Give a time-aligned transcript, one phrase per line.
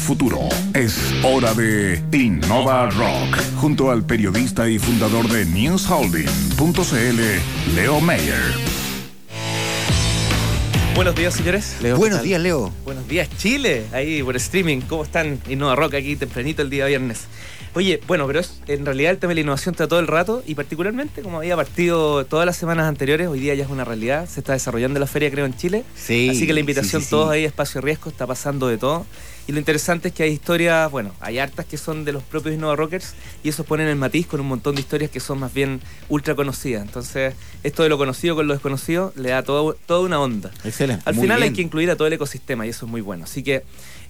[0.00, 0.48] futuro.
[0.74, 8.80] Es hora de Innova Rock, junto al periodista y fundador de newsholding.cl, Leo Mayer.
[10.94, 11.76] Buenos días, señores.
[11.96, 12.72] Buenos días, Leo.
[12.84, 13.84] Buenos días, Chile.
[13.92, 14.80] Ahí por streaming.
[14.82, 15.40] ¿Cómo están?
[15.48, 17.26] Innova Rock aquí tempranito el día viernes.
[17.74, 20.42] Oye, bueno, pero es, en realidad el tema de la innovación está todo el rato
[20.44, 24.28] y particularmente como había partido todas las semanas anteriores, hoy día ya es una realidad,
[24.28, 25.84] se está desarrollando la feria creo en Chile.
[25.94, 26.28] Sí.
[26.30, 29.06] Así que la invitación sí, sí, todos ahí, espacio riesgo, está pasando de todo.
[29.46, 32.54] Y lo interesante es que hay historias, bueno, hay hartas que son de los propios
[32.54, 35.52] Innova Rockers y esos ponen el matiz con un montón de historias que son más
[35.52, 36.82] bien ultra conocidas.
[36.82, 40.52] Entonces, esto de lo conocido con lo desconocido le da todo, toda una onda.
[40.64, 41.02] Excelente.
[41.04, 41.54] Al final hay bien.
[41.54, 43.24] que incluir a todo el ecosistema y eso es muy bueno.
[43.24, 43.64] Así que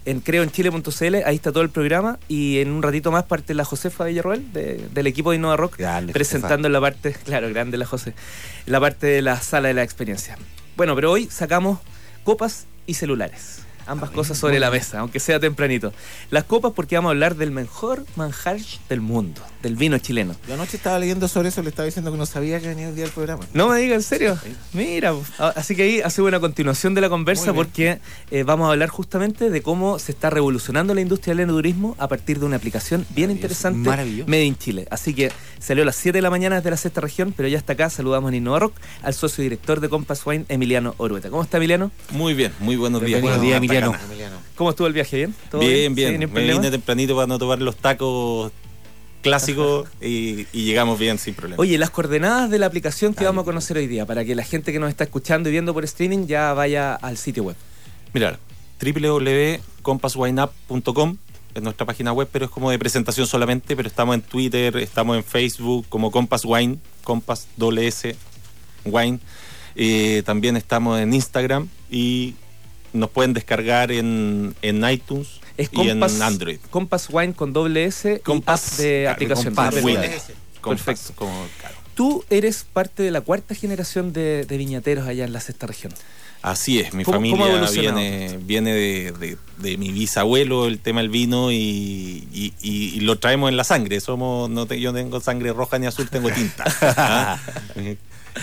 [0.05, 4.05] en creoenchile.cl, ahí está todo el programa y en un ratito más parte la Josefa
[4.05, 7.85] Villarroel de- del equipo de Innova Rock Grande, presentando en la parte, claro, grande la
[7.85, 8.13] José,
[8.65, 10.37] la parte de la sala de la experiencia.
[10.75, 11.79] Bueno, pero hoy sacamos
[12.23, 13.59] copas y celulares.
[13.87, 15.93] Ambas cosas sobre la mesa, aunque sea tempranito.
[16.29, 18.51] Las copas porque vamos a hablar del mejor manjar
[18.89, 20.35] del mundo, del vino chileno.
[20.47, 22.95] Yo anoche estaba leyendo sobre eso, le estaba diciendo que no sabía que venía el
[22.95, 23.45] día del programa.
[23.53, 24.37] No me diga en serio.
[24.73, 25.13] Mira.
[25.39, 28.89] Ah, así que ahí hace una continuación de la conversa porque eh, vamos a hablar
[28.89, 33.05] justamente de cómo se está revolucionando la industria del enoturismo a partir de una aplicación
[33.09, 34.29] bien Maravilloso, interesante maravilloso.
[34.29, 34.87] Made in Chile.
[34.91, 37.57] Así que salió a las 7 de la mañana desde la sexta región, pero ya
[37.57, 37.89] está acá.
[37.89, 41.29] Saludamos en Innova Rock al socio director de Compass Wine, Emiliano Orueta.
[41.29, 41.91] ¿Cómo está Emiliano?
[42.11, 43.21] Muy bien, muy buenos días.
[43.21, 44.35] Buenos días, harta Emiliano.
[44.37, 44.41] gana.
[44.55, 45.17] ¿Cómo estuvo el viaje?
[45.17, 45.35] ¿Bien?
[45.49, 46.19] ¿Todo Bien, Sí, bien.
[46.19, 48.51] ni Me vine tempranito para no tomar los tacos
[49.21, 51.61] clásicos y, y llegamos bien sin problema.
[51.61, 54.43] Oye, las coordenadas de la aplicación que vamos a conocer hoy día, para que la
[54.43, 57.55] gente que nos está escuchando y viendo por streaming ya vaya al sitio web.
[58.13, 58.39] Mira,
[58.81, 61.17] www.compasswineup.com
[61.53, 65.17] es nuestra página web, pero es como de presentación solamente, pero estamos en Twitter, estamos
[65.17, 68.15] en Facebook como Compass Wine, Compass doble S
[68.85, 69.19] Wine.
[69.75, 72.35] Eh, también estamos en Instagram y
[72.93, 76.59] nos pueden descargar en, en iTunes Es y Compass, en Android.
[76.69, 79.55] Compass Wine con doble S y Compass, app de claro, aplicación.
[79.55, 80.21] Compass Ah, Wine.
[80.63, 81.13] perfecto.
[81.15, 81.75] Como- claro.
[81.95, 85.93] Tú eres parte de la cuarta generación de, de viñateros allá en la sexta región.
[86.41, 90.79] Así es, mi ¿Cómo- cómo ha familia viene, viene de, de- de mi bisabuelo el
[90.79, 91.55] tema del vino y,
[92.33, 93.99] y- y- y lo traemos en la sangre.
[93.99, 96.63] Somos, no te- yo no tengo sangre roja ni azul, tengo tinta.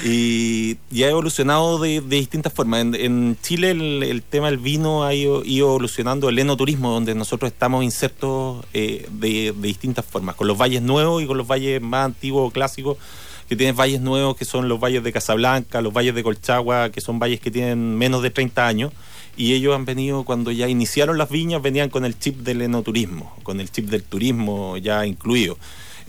[0.05, 2.87] y, y ha evolucionado de, distintas formas.
[2.95, 8.65] En, Chile el, tema del vino ha ido, evolucionando el enoturismo, donde nosotros estamos insertos
[8.75, 12.97] eh, de, distintas formas, con los valles nuevos y con los valles más antiguos clásicos
[13.49, 17.01] que tienes valles nuevos que son los valles de Casablanca, los valles de Colchagua, que
[17.01, 18.93] son valles que tienen menos de 30 años.
[19.39, 23.35] Y ellos han venido, cuando ya iniciaron las viñas, venían con el chip del enoturismo,
[23.45, 25.57] con el chip del turismo ya incluido.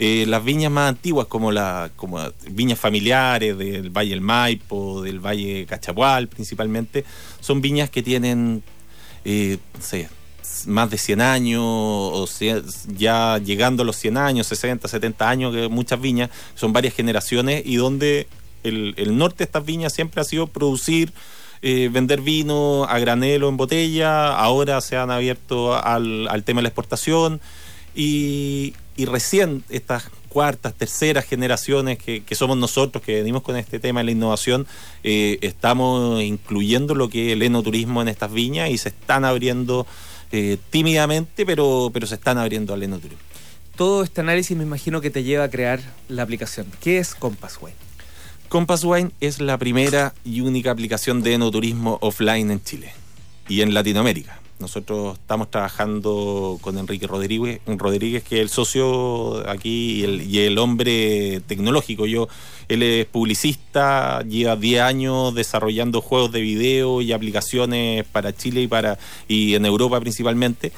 [0.02, 5.20] Eh, las viñas más antiguas, como, la, como viñas familiares del Valle del Maipo, del
[5.20, 7.04] Valle Cachapual principalmente,
[7.42, 8.64] son viñas que tienen,
[9.26, 9.58] eh,
[10.68, 12.62] más de 100 años, o sea,
[12.96, 17.64] ya llegando a los 100 años, 60, 70 años, que muchas viñas, son varias generaciones,
[17.66, 18.28] y donde
[18.64, 21.12] el, el norte de estas viñas siempre ha sido producir,
[21.62, 26.64] eh, vender vino a granelo en botella, ahora se han abierto al, al tema de
[26.64, 27.42] la exportación,
[27.94, 33.80] y, y recién estas cuartas, terceras generaciones que, que somos nosotros, que venimos con este
[33.80, 34.68] tema de la innovación,
[35.06, 39.88] eh, estamos incluyendo lo que es el enoturismo en estas viñas y se están abriendo
[40.34, 43.24] eh, tímidamente, pero, pero se están abriendo al enoturismo.
[43.78, 45.80] Todo este análisis me imagino que te lleva a crear
[46.10, 46.68] la aplicación.
[46.82, 47.78] ¿Qué es Compass Wine?
[48.50, 52.92] Compass Wine es la primera y única aplicación de enoturismo offline en Chile
[53.48, 54.42] y en Latinoamérica.
[54.60, 61.40] Nosotros estamos trabajando con Enrique Rodríguez, Rodríguez que es el socio aquí y el, hombre
[61.48, 62.06] tecnológico.
[62.06, 62.28] Yo,
[62.68, 68.68] él es publicista, lleva 10 años desarrollando juegos de video y aplicaciones para Chile y
[68.68, 69.00] para
[69.30, 70.74] y en Europa principalmente.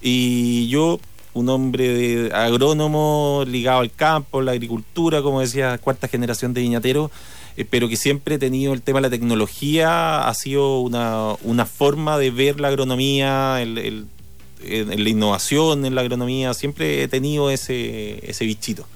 [0.00, 1.00] Y yo
[1.32, 7.10] un hombre de- agrónomo ligado al campo, la agricultura, como decía, cuarta generación de viñatero,
[7.56, 11.66] eh, pero que siempre he tenido el tema de la tecnología, ha sido una, una
[11.66, 14.06] forma de ver la agronomía, el,
[14.66, 18.86] la innovación en la agronomía, siempre he tenido ese, ese bichito.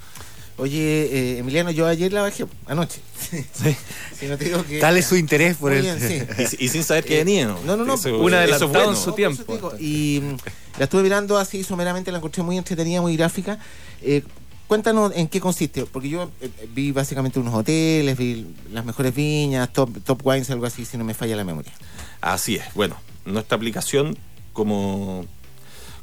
[0.60, 0.74] Oye,
[1.12, 3.00] eh, Emiliano, yo ayer la bajé, anoche.
[4.18, 5.86] Si no te digo que- Tal es su interés por sí.
[6.58, 7.46] Y, y sin saber que Eh, venía.
[7.46, 8.90] no, no, no, Eso- una es adelantado bueno.
[8.90, 9.72] en su No, tiempo.
[9.78, 10.36] Y mm,
[10.78, 13.60] la estuve mirando así someramente, la encontré muy entretenida, muy gráfica.
[14.02, 14.24] Eh,
[14.68, 19.72] cuéntanos en qué consiste, porque yo eh, vi básicamente unos hoteles, vi las mejores viñas,
[19.72, 21.72] top, top wines, algo así, si no me falla la memoria.
[22.20, 22.74] Así es.
[22.74, 24.16] Bueno, nuestra aplicación,
[24.52, 25.24] como,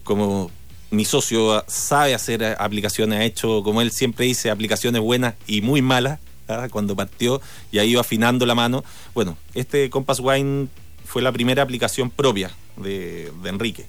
[0.03, 0.51] como
[0.89, 5.61] mi socio sabe hacer eh, aplicaciones, ha hecho, como él siempre dice, aplicaciones buenas y
[5.61, 6.67] muy malas, ¿ah?
[6.71, 7.41] cuando partió
[7.71, 8.83] y ha ido afinando la mano.
[9.13, 10.67] Bueno, este Compass Wine
[11.05, 13.85] fue la primera aplicación propia de, Enrique.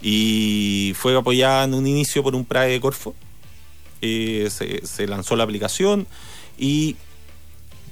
[0.00, 3.14] y fue apoyada en un inicio por un PRAE de Corfo.
[4.06, 6.06] Eh, se, se lanzó la aplicación
[6.58, 6.96] y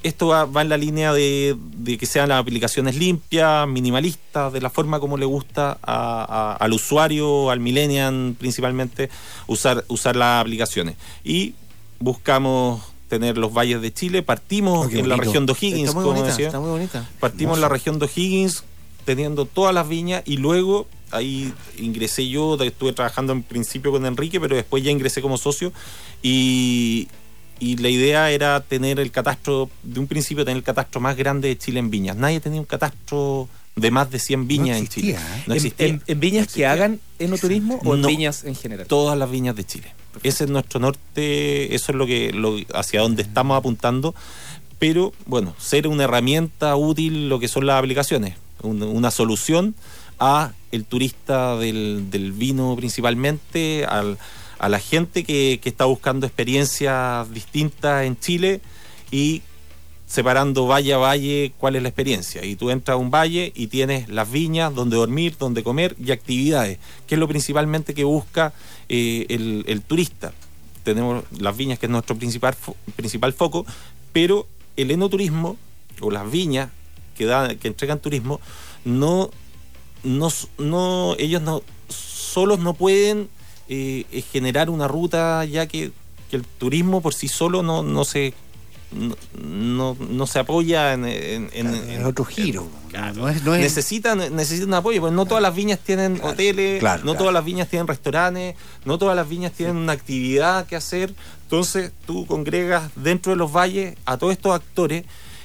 [0.02, 4.60] esto va, va en la línea de, de que sean las aplicaciones limpias, minimalistas, de
[4.60, 9.08] la forma como le gusta a- a- al usuario, al millennial principalmente,
[9.46, 10.96] usar, usar las aplicaciones.
[11.24, 11.54] Y
[11.98, 16.02] buscamos tener los valles de Chile, partimos Oh, en la región de O'Higgins, Está muy
[16.02, 16.46] como bonita, decía.
[16.48, 17.08] está muy bonita.
[17.20, 18.64] Partimos en la región de O'Higgins
[19.06, 24.40] teniendo todas las viñas y luego ahí ingresé yo, estuve trabajando en principio con Enrique,
[24.40, 25.72] pero después ya ingresé como socio
[26.22, 27.08] y,
[27.60, 31.48] y la idea era tener el catastro, de un principio tener el catastro más grande
[31.48, 32.16] de Chile en viñas.
[32.16, 35.28] Nadie tenía un catastro de más de 100 viñas en existía, Chile.
[35.38, 35.42] ¿eh?
[35.46, 35.86] No En- existía.
[35.86, 36.72] en, en viñas No que existía.
[36.72, 38.08] hagan enoturismo o en No.
[38.08, 38.86] viñas en general?
[38.86, 39.92] Todas las viñas de Chile.
[40.22, 44.14] Ese es nuestro norte, eso es lo que lo, hacia donde estamos apuntando.
[44.78, 49.74] Pero bueno, ser una herramienta útil lo que son las aplicaciones, un- una solución
[50.18, 54.18] a el turista del, del vino principalmente, al-
[54.58, 58.60] a la gente que, que está buscando experiencias distintas en Chile
[59.10, 59.42] y
[60.06, 62.44] separando valle a valle cuál es la experiencia.
[62.44, 66.10] Y tú entras a un valle y tienes las viñas, donde dormir, donde comer y
[66.12, 68.52] actividades, que es lo principalmente que busca
[68.88, 70.32] eh, el, el turista.
[70.84, 72.54] Tenemos las viñas, que es nuestro principal,
[72.94, 73.64] principal foco,
[74.12, 75.56] pero el enoturismo
[76.00, 76.70] o las viñas
[77.16, 78.40] que, da, que entregan turismo,
[78.84, 79.30] no,
[80.04, 80.28] no,
[80.58, 83.28] no, ellos no solos no pueden
[83.68, 85.92] eh, eh, generar una ruta ya que,
[86.30, 88.34] que el turismo por sí solo no, no se
[88.90, 92.68] no, no, no se apoya en, en- en- es en- otro giro.
[92.90, 93.14] Claro.
[93.14, 96.98] No es, no es- necesitan, necesitan apoyo, porque no todas las viñas tienen hoteles, claro,
[96.98, 97.18] no claro.
[97.20, 101.14] todas las viñas tienen restaurantes, no todas las viñas tienen una actividad que hacer.
[101.44, 105.04] Entonces tú congregas dentro de los valles a todos estos actores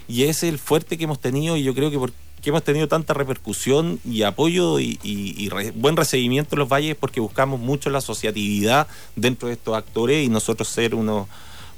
[0.10, 1.98] y ese es el fuerte que hemos tenido y yo creo que
[2.48, 7.20] porque hemos tenido tanta repercusión y apoyo y, buen recibimiento en los valles es porque
[7.20, 11.28] buscamos mucho la asociatividad dentro de estos actores y nosotros ser unos,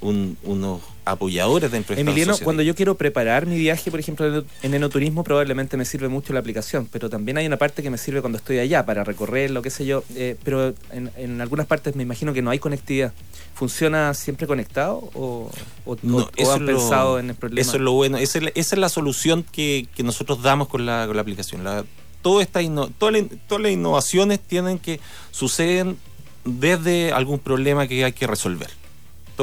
[0.01, 4.27] un- unos apoyadores dentro de esta Emiliano, cuando yo quiero preparar mi viaje, por ejemplo,
[4.39, 7.89] en- en enoturismo, probablemente me sirve mucho la aplicación, pero también hay una parte que
[7.89, 11.41] me sirve cuando estoy allá para recorrer, lo que sé yo, eh, pero en, en
[11.41, 13.11] algunas partes me imagino que no hay conectividad.
[13.55, 15.51] ¿Funciona siempre conectado o,
[15.85, 17.61] o- No, o- o eso han es lo- pensado en el problema?
[17.61, 20.67] Eso es lo bueno, esa es la, esa es la solución que, que nosotros damos
[20.69, 21.63] con la, con la aplicación.
[21.63, 21.83] La,
[22.21, 24.99] todo esta inno- toda la todas las innovaciones tienen que
[25.31, 25.97] suceden
[26.45, 28.69] desde algún problema que hay que resolver.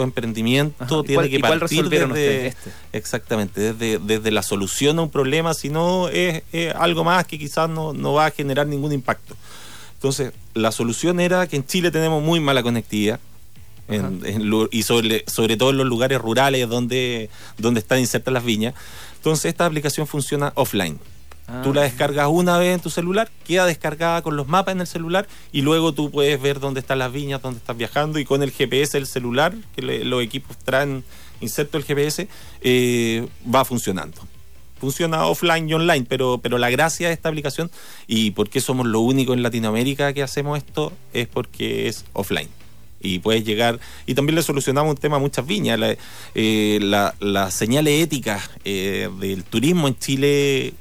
[0.05, 2.47] Emprendimiento Ajá, ¿y tiene cuál- que partir desde?
[2.49, 2.71] Este.
[2.93, 7.39] exactamente, desde, desde la solución a un problema, si no es, es algo más que
[7.39, 9.35] quizás no, no va a generar ningún impacto.
[9.95, 13.19] Entonces, la solución era que en Chile tenemos muy mala conectividad.
[13.89, 18.35] en- en lu- y sobre, sobre todo en los lugares rurales donde, donde están insertas
[18.35, 18.75] las viñas.
[19.15, 20.99] Entonces esta aplicación funciona offline.
[21.49, 21.61] Ah.
[21.63, 24.87] Tú la descargas una vez en tu celular, queda descargada con los mapas en el
[24.87, 28.43] celular y luego tú puedes ver dónde están las viñas, dónde estás viajando y con
[28.43, 31.05] el GPS del celular, que le- los equipos traen
[31.41, 32.29] inserto el GPS,
[32.63, 34.21] eh, va funcionando.
[34.81, 37.71] Funciona offline y online, pero, pero la gracia de esta aplicación
[38.07, 42.49] y por qué somos lo único en Latinoamérica que hacemos esto es porque es offline
[43.01, 45.97] y puedes llegar y también le solucionamos un tema a muchas viñas la,
[46.35, 50.75] eh, la- las señales éticas eh, del turismo en Chile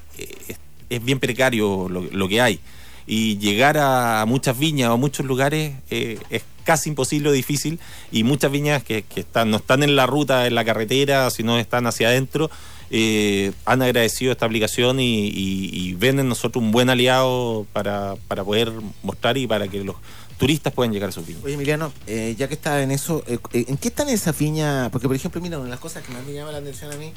[0.90, 2.60] es, bien precario lo, lo que hay
[3.08, 7.80] y llegar a muchas viñas o a muchos lugares eh, es casi imposible o difícil
[8.12, 11.58] y muchas viñas que, que están no están en la ruta en la carretera sino
[11.60, 12.50] están hacia adentro
[12.92, 18.16] eh, han agradecido esta aplicación y, y- y ven en nosotros un buen aliado para,
[18.28, 18.72] para poder
[19.04, 19.96] mostrar y para que los
[20.38, 21.44] turistas puedan llegar a sus viñas.
[21.44, 24.90] Oye, Emiliano, eh, ya que está en eso, eh, ¿en qué están esas viñas?
[24.92, 26.96] Porque, por ejemplo, mira, una de las cosas que más me llama la atención a
[26.98, 27.12] mí,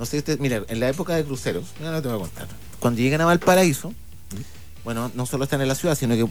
[0.00, 2.48] no sé, usted, mira, en la época de cruceros, mira, no te voy a contar.
[2.80, 3.92] Cuando llegan a Valparaíso,
[4.82, 6.26] bueno, no solo están en la ciudad, sino que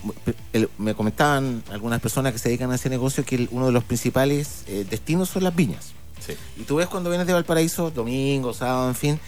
[0.54, 3.72] el- me comentaban algunas personas que se dedican a ese negocio que el- uno de
[3.72, 5.92] los principales eh, destinos son las viñas.
[6.20, 6.34] Sí.
[6.58, 9.20] Y tú ves cuando vienes de Valparaíso, domingo, sábado, en fin,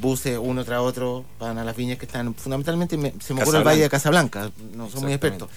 [0.00, 3.58] buses uno tras otro van a las viñas que están fundamentalmente, me- se me ocurre
[3.58, 5.48] el Valle de Casablanca, no soy muy experto.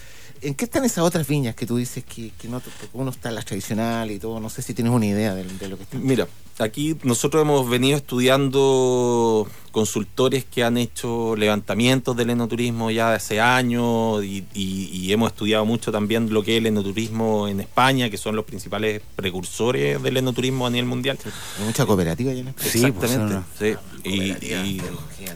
[0.44, 2.62] ¿En qué están esas otras viñas que tú dices que, que no,
[2.94, 4.40] uno está en las tradicionales y todo?
[4.40, 5.98] No sé si tienes una idea de, de lo que está.
[5.98, 6.28] Mira,
[6.60, 13.42] aquí nosotros hemos venido estudiando consultores que han hecho levantamientos del enoturismo ya de hace
[13.42, 18.10] años y, y- y hemos estudiado mucho también lo que es el enoturismo en España,
[18.10, 21.18] que son los principales precursores del enoturismo a nivel mundial.
[21.60, 22.70] Hay mucha cooperativa allá en España.
[22.70, 23.48] Sí, pues, Exactamente.
[23.60, 24.10] sí.
[24.10, 24.82] Y- y-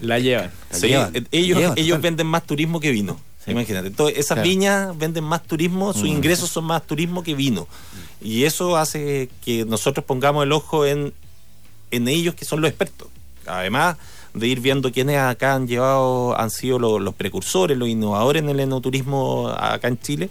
[0.02, 0.50] La llevan.
[0.70, 2.00] La Sí, llevan, la ellos, llevan, ellos total.
[2.02, 3.18] venden más turismo que vino.
[3.52, 3.88] Imagínate.
[3.88, 4.48] Entonces, esas Claro.
[4.48, 7.66] viñas venden más turismo, sus ingresos son más turismo que vino.
[8.20, 11.12] Y eso hace que nosotros pongamos el ojo en,
[11.90, 13.08] en ellos que son los expertos.
[13.46, 13.96] Además
[14.34, 18.48] de ir viendo quiénes acá han llevado, han sido los, los precursores, los innovadores en
[18.50, 20.30] el enoturismo acá en Chile.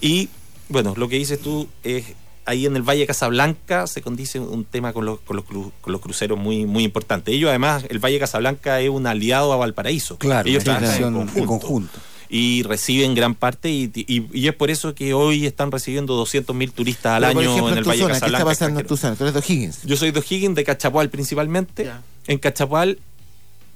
[0.00, 0.28] Y
[0.68, 2.04] bueno, lo que dices tú es
[2.44, 5.70] ahí en el Valle de Casablanca se condice un tema con los, con los, cru-
[5.80, 7.32] con los cruceros muy, muy importante.
[7.32, 10.18] Ellos además, el Valle de Casablanca es un aliado a Valparaíso.
[10.18, 11.98] Claro, Ellos trabajan en relación en conjunto.
[12.34, 16.72] Y reciben gran parte y, y- y es por eso que hoy están recibiendo 200.000
[16.72, 18.96] turistas al Pero, año ejemplo, en el Valle de zona, ¿qué está pasando en tu
[18.96, 19.16] zona?
[19.16, 19.82] Tú eres de O'Higgins.
[19.84, 21.90] Yo soy de O'Higgins, de Cachapual principalmente.
[22.26, 22.98] En Cachapual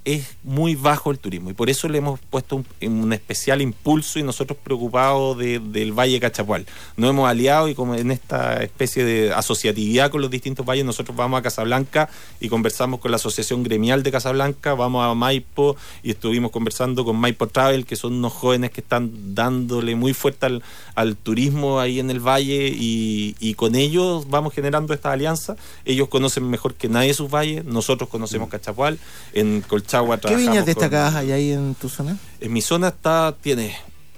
[0.07, 4.19] es muy bajo el turismo y por eso le hemos puesto un, un especial impulso
[4.19, 6.65] y nosotros preocupados de- del Valle Cachapual.
[6.95, 11.17] Nos hemos aliado y como en esta especie de asociatividad con los distintos valles, nosotros
[11.17, 12.07] vamos a Casablanca
[12.39, 17.17] y conversamos con la Asociación Gremial de Casablanca, vamos a Maipo y estuvimos conversando con
[17.17, 20.63] Maipo Travel, que son unos jóvenes que están dándole muy fuerte al,
[20.95, 25.57] al turismo ahí en el valle y, y con ellos vamos generando esta alianza.
[25.83, 28.99] Ellos conocen mejor que nadie sus valles, nosotros conocemos Cachapual,
[29.33, 32.17] en Colchagua ¿Qué viñas con- destacadas hay ahí en tu zona?
[32.39, 33.75] en mi zona está, tiene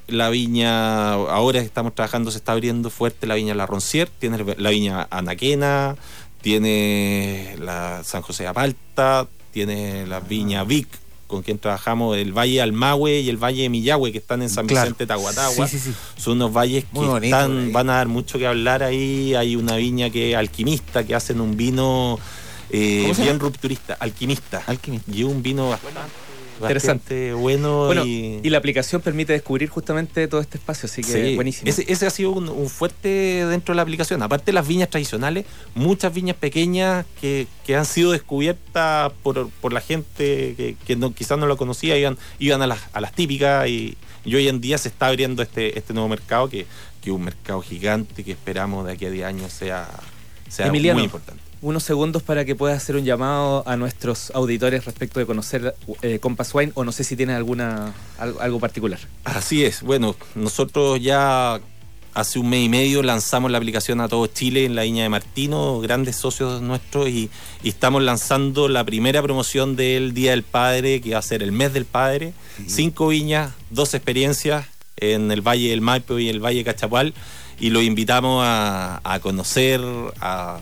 [0.08, 4.70] la viña, ahora estamos trabajando, se está abriendo fuerte la viña La Roncier, tiene la
[4.72, 5.96] viña Anaquena,
[6.42, 10.88] tiene la San José de Apalta, tiene la viña Vic,
[11.28, 14.66] con quien trabajamos el Valle Almahue y el Valle de Millahue, que están en San
[14.66, 14.86] Claro.
[14.88, 15.68] Vicente Tahuatagua.
[15.68, 15.96] Sí, sí, sí.
[16.18, 17.72] Son unos valles que bonito, están, ahí.
[17.72, 19.36] van a dar mucho que hablar ahí.
[19.36, 22.18] Hay una viña que es alquimista, que hacen un vino
[22.70, 24.64] eh, ¿Cómo se bien rupturista, alquimista.
[24.68, 25.12] Alquimista.
[25.12, 26.00] Y un vino bastante,
[26.62, 27.34] Interesante.
[27.34, 27.86] bueno.
[27.86, 31.70] Bueno, y, y la aplicación permite descubrir justamente todo este espacio, así que Sí, buenísimo.
[31.70, 34.22] Ese, ese ha sido un, un fuerte dentro de la aplicación.
[34.22, 39.72] Aparte de las viñas tradicionales, muchas viñas pequeñas que, que han sido descubiertas por, por
[39.72, 43.14] la gente que, que no, quizás no lo conocía, iban, iban a, las, a las
[43.14, 43.96] típicas y,
[44.26, 46.66] y hoy en día se está abriendo este, este nuevo mercado que
[47.00, 49.88] que es un mercado gigante que esperamos de aquí a 10 años sea,
[50.50, 50.98] sea Emiliano.
[51.00, 51.42] muy importante.
[51.62, 56.20] Unos segundos para que puedas hacer un llamado a nuestros auditores respecto de conocer eh,
[56.20, 59.00] Compass Wine o no sé si tienes alguna algo, algo particular.
[59.26, 59.82] Así es.
[59.82, 61.60] Bueno, nosotros ya
[62.14, 65.10] hace un mes y medio lanzamos la aplicación a todo Chile en la Viña de
[65.10, 67.30] Martino, grandes socios nuestros, y,
[67.62, 71.52] y estamos lanzando la primera promoción del Día del Padre, que va a ser el
[71.52, 72.34] mes del Padre.
[72.68, 74.66] Cinco viñas, dos experiencias
[74.98, 77.14] en el Valle del Maipo y el Valle de Cachapual,
[77.60, 79.82] y los invitamos a, a conocer,
[80.20, 80.60] a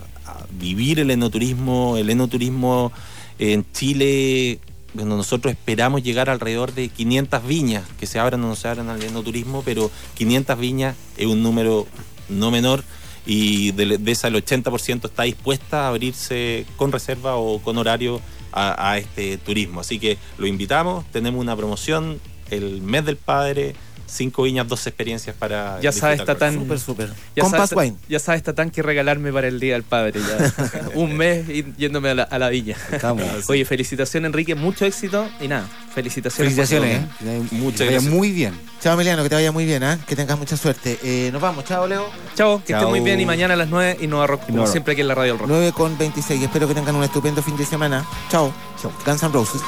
[0.60, 1.98] vivir el enoturismo.
[1.98, 2.92] El enoturismo
[3.40, 4.60] en Chile
[4.94, 8.90] bueno, nosotros esperamos llegar alrededor de 500 viñas, que se abran o no se abran
[8.90, 11.86] al enoturismo, pero 500 viñas es un número
[12.30, 12.84] no menor
[13.26, 18.22] y de, de esa el 80% está dispuesta a abrirse con reserva o con horario
[18.54, 19.82] a este turismo.
[19.82, 23.76] Así que lo invitamos, tenemos una promoción el mes del padre,
[24.08, 25.80] cinco viñas, dos experiencias para...
[25.82, 26.24] Ya sabes.
[26.26, 26.54] Tatán.
[26.56, 27.10] Súper, súper.
[27.36, 27.98] Ya Compass sabes, Wine.
[28.10, 30.20] Ya sabes, Tatán, que regalarme para el Día del Padre.
[30.20, 30.90] Ya.
[30.96, 32.76] un mes y- yéndome a la, a la villa.
[32.92, 33.26] Estamos.
[33.50, 34.56] Oye, felicitaciones, Enrique.
[34.56, 36.54] Mucho éxito y nada, felicitaciones.
[36.56, 37.02] Felicitaciones.
[37.26, 37.42] ¿eh?
[37.52, 38.14] Muchas Que vaya gracias.
[38.14, 38.54] muy bien.
[38.80, 39.98] Chao, Emiliano, que te vaya muy bien, ¿ah?
[40.08, 41.00] que tengas mucha suerte.
[41.04, 42.10] Eh, nos vamos, chao, Leo.
[42.36, 44.66] Chao, que estén muy bien y mañana a las 9 y Nova Rock, como Nova
[44.68, 44.72] Rock.
[44.72, 45.50] siempre aquí en la Radio del Rock.
[45.50, 46.44] 9 con 26.
[46.44, 48.06] Espero que tengan un estupendo fin de semana.
[48.30, 48.54] Chao.
[48.82, 48.92] Chao.
[49.06, 49.62] Guns N' Roses.